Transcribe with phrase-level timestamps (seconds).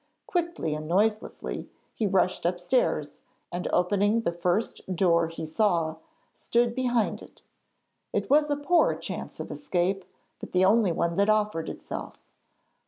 [0.25, 5.97] Quickly and noiselessly he rushed upstairs, and opening the first door he saw,
[6.33, 7.43] stood behind it.
[8.11, 10.03] It was a poor chance of escape,
[10.39, 12.15] but the only one that offered itself.